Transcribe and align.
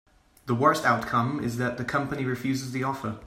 The 0.47 0.55
worst 0.55 0.83
outcome 0.83 1.43
is 1.43 1.57
that 1.57 1.77
the 1.77 1.85
company 1.85 2.25
refuses 2.25 2.71
the 2.71 2.81
offer. 2.83 3.19